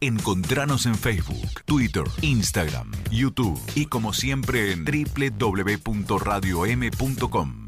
[0.00, 7.64] Encontranos en Facebook, Twitter, Instagram, YouTube y como siempre en www.radiom.com.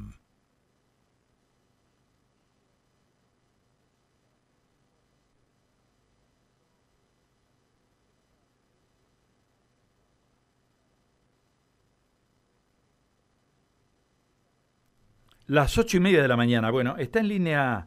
[15.49, 16.71] Las ocho y media de la mañana.
[16.71, 17.87] Bueno, está en línea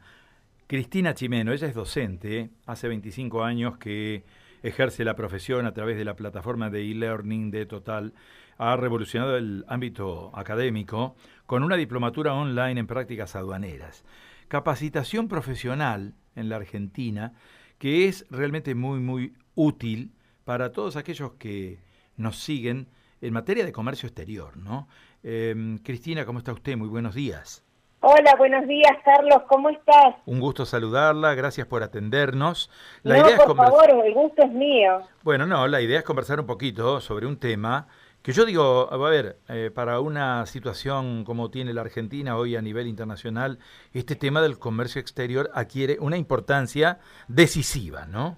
[0.70, 1.52] Cristina Chimeno.
[1.52, 4.24] Ella es docente, hace 25 años que
[4.62, 8.14] ejerce la profesión a través de la plataforma de e-learning de Total.
[8.60, 11.16] Ha revolucionado el ámbito académico
[11.48, 14.06] con una diplomatura online en prácticas aduaneras.
[14.48, 17.34] Capacitación profesional en la Argentina
[17.80, 20.14] que es realmente muy, muy útil
[20.46, 21.80] para todos aquellos que
[22.16, 22.90] nos siguen
[23.22, 24.88] en materia de comercio exterior, ¿no?
[25.24, 26.78] Em, Cristina, ¿cómo está usted?
[26.78, 27.66] Muy buenos días.
[28.02, 30.16] Hola, buenos días, Carlos, ¿cómo estás?
[30.26, 32.70] Un gusto saludarla, gracias por atendernos.
[33.04, 35.02] La no, idea por favor, el gusto es mío.
[35.22, 37.88] Bueno, no, la idea es conversar un poquito sobre un tema
[38.22, 42.62] que yo digo, a ver, eh, para una situación como tiene la Argentina hoy a
[42.62, 43.60] nivel internacional,
[43.94, 48.38] este tema del comercio exterior adquiere una importancia decisiva, ¿no?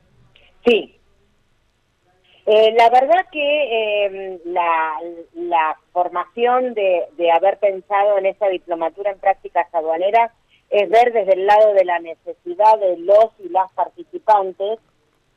[0.65, 1.00] Sí,
[2.53, 9.73] eh, la verdad que em, la, formación de, haber pensado en esa diplomatura en prácticas
[9.73, 10.33] aduaneras
[10.69, 14.79] es ver desde el lado de la necesidad de los y las participantes,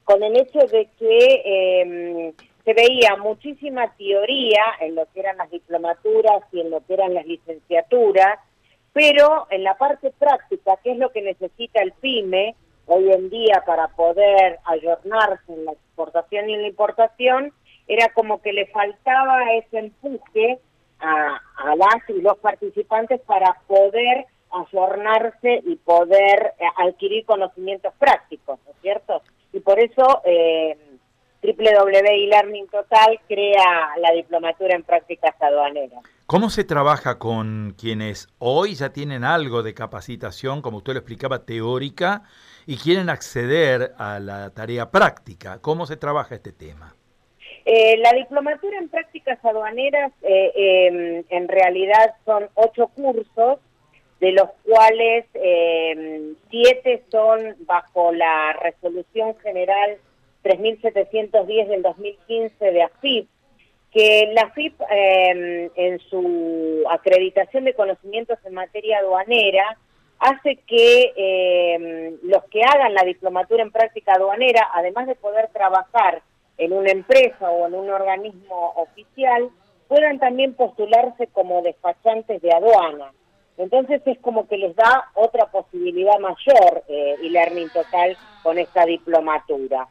[0.02, 2.32] con el hecho de que em,
[2.64, 7.14] se veía muchísima teoría en lo que eran las diplomaturas y en lo que eran
[7.14, 8.40] las licenciaturas,
[8.92, 12.56] pero en la parte práctica, que es lo que necesita el PYME,
[12.86, 17.52] hoy en día para poder ayornarse en la exportación y en la importación,
[17.86, 20.58] era como que le faltaba ese empuje
[21.00, 21.40] a,
[21.76, 28.78] las y los participantes para poder ayornarse y poder eh, adquirir conocimientos prácticos, ¿no es
[28.80, 29.22] cierto?
[29.52, 30.76] Y por eso eh,
[31.42, 36.02] Learning Total crea la diplomatura en prácticas aduaneras.
[36.26, 41.44] ¿Cómo se trabaja con quienes hoy ya tienen algo de capacitación, como usted lo explicaba,
[41.44, 42.22] teórica,
[42.66, 45.58] y quieren acceder a la tarea práctica.
[45.60, 46.94] ¿Cómo se trabaja este tema?
[47.66, 53.58] Eh, la diplomatura en prácticas aduaneras eh, em, en realidad son ocho cursos,
[54.20, 59.96] de los cuales em, siete son bajo la resolución general
[60.42, 63.28] 3710 del 2015 de AFIP,
[63.92, 69.78] que la AFIP em, en su acreditación de conocimientos en materia aduanera
[70.24, 76.22] hace que eh, los que hagan la diplomatura en práctica aduanera, además de poder trabajar
[76.56, 79.50] en una empresa o en un organismo oficial,
[79.86, 83.12] puedan también postularse como despachantes de aduana.
[83.58, 89.86] Entonces es como que les da otra posibilidad mayor eh, e-learning total con esta diplomatura.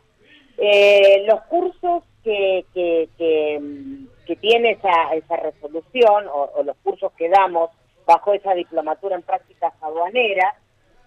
[0.58, 3.08] Eh, los cursos que, que,
[4.26, 7.70] que, tiene esa, esa resolución o los cursos que damos
[8.06, 10.56] bajo esa diplomatura en prácticas aduaneras,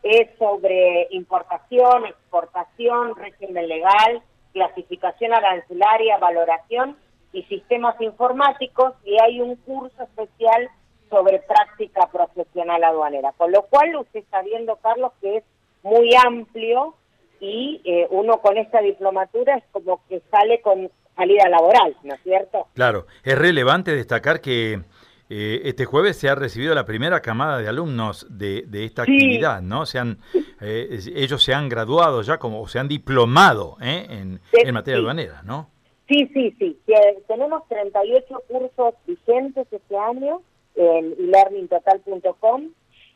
[0.03, 6.97] es sobre importación, exportación, régimen legal, clasificación arancelaria, valoración
[7.33, 10.71] y sistemas informáticos y hay un curso especial
[11.11, 13.33] sobre práctica profesional aduanera.
[13.33, 15.45] Con lo cual usted está viendo, Carlos, que es
[15.83, 16.95] muy amplio
[17.41, 22.23] y eh, uno con esta diplomatura es como que sale con salida laboral, ¿no es
[22.23, 22.69] cierto?
[22.75, 24.81] Claro, es relevante destacar que
[25.29, 29.63] eh, este jueves se ha recibido la primera camada de alumnos de, de esta actividad,
[29.63, 29.87] ¿no?
[29.87, 30.19] Se han,
[30.61, 34.07] eh, ellos se han graduado ya como, o se han diplomado ¿eh?
[34.09, 35.71] en, en, materia aduanera, ¿no?
[36.09, 36.79] Sí, sí, sí.
[37.27, 40.43] Tenemos 38 cursos vigentes este año
[40.77, 42.71] en learningtotal.com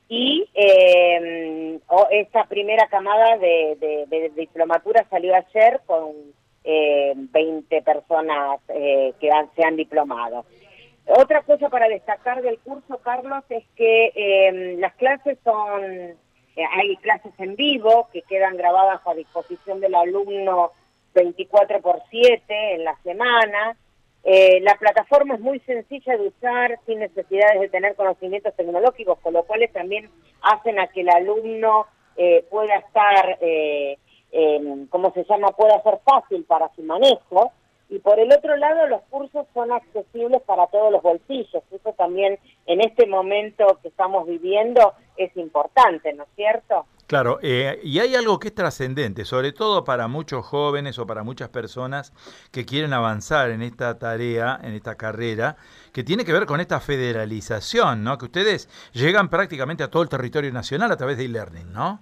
[0.09, 1.78] y eh,
[2.10, 6.10] esta primera camada de, de, de, diplomatura salió ayer con
[6.65, 10.44] eh, 20 personas eh, que han, se han diplomado.
[11.12, 16.16] Otra cosa para destacar del curso, Carlos, es que em, las clases son, eh,
[16.72, 20.70] hay clases en vivo que quedan grabadas a disposición del alumno
[21.15, 23.76] 24 por 7 en la semana.
[24.23, 29.32] Eh, la plataforma es muy sencilla de usar, sin necesidades de tener conocimientos tecnológicos, con
[29.32, 30.08] lo cual también
[30.43, 31.87] hacen a que el alumno
[32.17, 33.37] eh, pueda estar,
[34.90, 37.50] ¿cómo se llama?, pueda ser fácil para su manejo.
[37.90, 41.62] Y por el otro lado, los cursos son accesibles para todos los bolsillos.
[41.72, 46.87] Eso también en este momento que estamos viviendo es importante, ¿no es cierto?
[47.08, 51.25] Claro, eh, y hay algo que es trascendente, sobre todo para muchos jóvenes o para
[51.25, 52.12] muchas personas
[52.52, 55.56] que quieren avanzar en esta tarea, en esta carrera,
[55.93, 58.16] que tiene que ver con esta federalización, ¿no?
[58.16, 62.00] Que ustedes llegan prácticamente a todo el territorio nacional a través de e-learning, ¿no?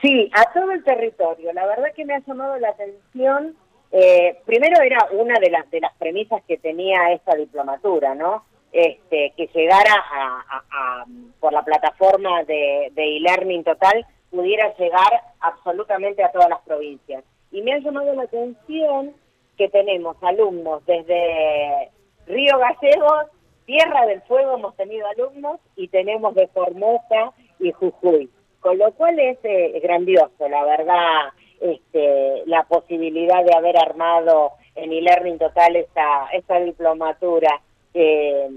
[0.00, 1.52] Sí, a todo el territorio.
[1.52, 3.54] La verdad que me ha llamado la atención
[3.92, 8.44] eh, primero era una de las, de las premisas que tenía esta diplomatura, ¿no?
[8.72, 11.04] Este, que llegara a,
[11.40, 17.24] por la plataforma de e-learning total, pudiera llegar absolutamente a todas las provincias.
[17.50, 19.14] Y me ha llamado la atención
[19.56, 21.90] que tenemos alumnos desde
[22.26, 23.26] Río Gallegos,
[23.64, 28.30] Tierra del Fuego hemos tenido alumnos y tenemos de Formosa y Jujuy,
[28.60, 34.92] con lo cual es eh, grandioso, la verdad, este, la posibilidad de haber armado en
[34.92, 37.60] e-learning total esta, esta diplomatura.
[37.94, 38.48] Eh,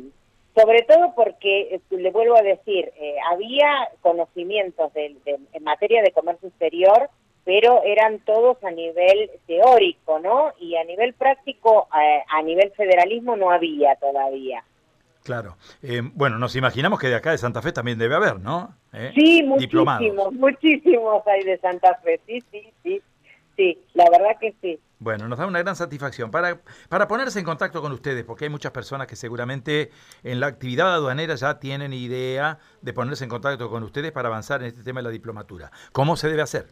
[0.55, 6.11] sobre todo porque, eh, le vuelvo a decir, eh, había conocimientos de, en materia de
[6.11, 7.09] comercio exterior,
[7.45, 10.51] pero eran todos a nivel teórico, ¿no?
[10.59, 14.63] Y a nivel práctico, a nivel federalismo no había todavía.
[15.23, 15.57] Claro.
[16.13, 18.75] bueno, nos imaginamos que de acá de Santa Fe también debe haber, ¿no?
[19.13, 23.01] Sí, muchísimos, muchísimos hay de Santa Fe, sí, sí, sí,
[23.55, 24.79] sí, la verdad que sí.
[25.01, 26.29] Bueno, nos da una gran satisfacción.
[26.29, 29.91] Para, para ponerse en contacto con ustedes, porque hay muchas personas que seguramente
[30.23, 34.61] en la actividad aduanera ya tienen idea de ponerse en contacto con ustedes para avanzar
[34.61, 35.71] en este tema de la diplomatura.
[35.93, 36.67] ¿Cómo se debe hacer?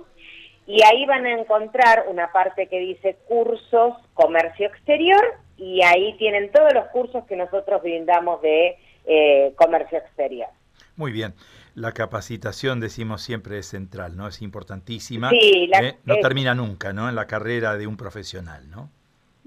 [0.66, 5.24] y ahí van a encontrar una parte que dice cursos comercio exterior
[5.56, 8.76] y ahí tienen todos los cursos que nosotros brindamos de
[9.06, 10.48] eh, comercio exterior.
[10.96, 11.32] Muy bien.
[11.74, 14.28] La capacitación, decimos siempre, es central, ¿no?
[14.28, 15.30] Es importantísima.
[15.30, 15.96] Sí, ¿eh?
[16.04, 17.08] no termina nunca, ¿no?
[17.08, 18.90] En la carrera de un profesional, ¿no?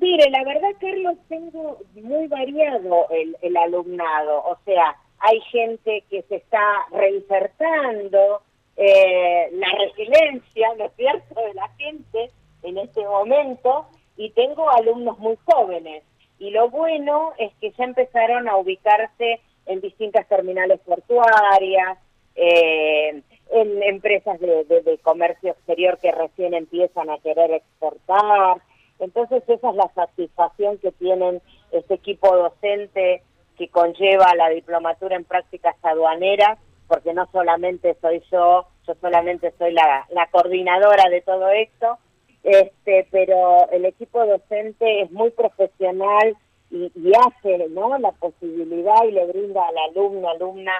[0.08, 4.38] Mire, la verdad, Carlos, tengo muy variado el, el alumnado.
[4.46, 8.42] O sea, hay gente que se está reinsertando,
[8.78, 12.32] eh, la resiliencia, ¿no es cierto?, de la gente
[12.64, 16.04] en este momento y tengo alumnos muy jóvenes.
[16.40, 21.98] Y lo bueno es que ya empezaron a ubicarse en distintas terminales portuarias,
[22.36, 23.22] eh,
[23.52, 28.62] en empresas de, comercio exterior que recién empiezan a querer exportar.
[29.00, 31.42] Entonces esa es la satisfacción que tienen
[31.72, 33.24] este equipo docente
[33.58, 39.74] que conlleva la diplomatura en prácticas aduaneras porque no solamente soy yo, yo solamente soy
[39.74, 41.98] la, coordinadora de todo esto,
[42.44, 46.36] este, pero el equipo docente es muy profesional
[46.72, 47.98] y, hace ¿no?
[47.98, 50.72] la posibilidad y le brinda al alumno, alumna,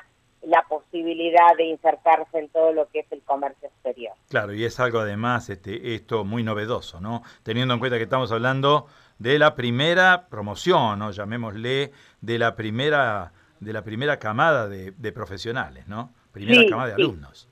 [0.44, 4.14] la posibilidad de insertarse en todo lo que es el comercio exterior.
[4.30, 7.24] Claro, y es algo además este, esto muy novedoso, ¿no?
[7.44, 8.88] Teniendo en cuenta que estamos hablando
[9.20, 11.12] de la primera promoción, ¿no?
[11.12, 11.92] Llamémosle
[12.22, 16.12] de la primera de la primera camada de, profesionales, ¿no?
[16.32, 17.50] Primera camada de alumnos.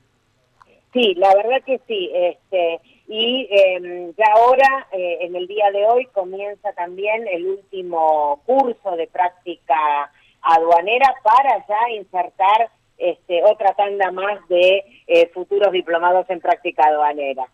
[0.92, 2.10] Sí, la verdad que sí.
[2.14, 8.40] Este, y eh, ya ahora, eh, en el día de hoy, comienza también el último
[8.46, 10.10] curso de práctica
[10.42, 12.70] aduanera para ya insertar
[13.50, 17.46] otra tanda más de eh, futuros diplomados en práctica aduanera.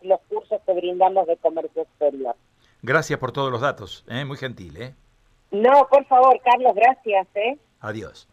[0.03, 2.35] los, cursos que brindamos de comercio exterior.
[2.81, 4.25] Gracias por todos los datos, ¿eh?
[4.25, 4.77] muy gentil.
[4.81, 4.95] ¿eh?
[5.51, 7.27] No, por favor, Carlos, gracias.
[7.35, 7.57] ¿eh?
[7.79, 8.27] Adiós.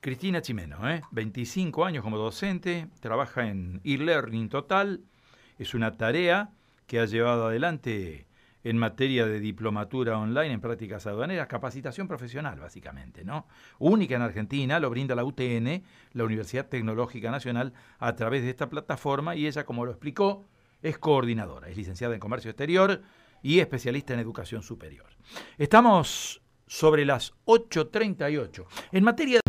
[0.00, 1.02] Cristina Chimeno, ¿eh?
[1.12, 5.00] 25 años como docente, trabaja en e-learning total,
[5.58, 6.50] es una tarea
[6.86, 8.26] que ha llevado adelante
[8.64, 13.46] en materia de diplomatura online en prácticas aduaneras, capacitación profesional básicamente, ¿no?
[13.78, 18.68] Única en Argentina, lo brinda la UTN, la Universidad Tecnológica Nacional, a través de esta
[18.68, 20.46] plataforma y ella, como lo explicó,
[20.82, 23.02] es coordinadora, es licenciada en Comercio Exterior,
[23.44, 25.06] y especialista en educación superior.
[25.58, 28.64] Estamos sobre las 8.38.
[28.92, 29.43] En materia